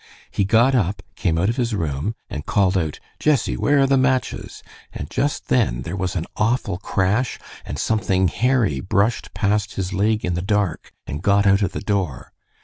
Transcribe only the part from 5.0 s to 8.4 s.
just then there was an awful crash, and something